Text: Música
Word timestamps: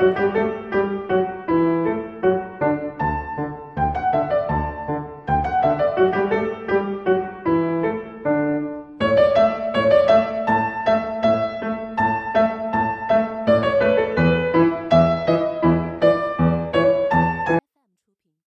Música 0.00 0.69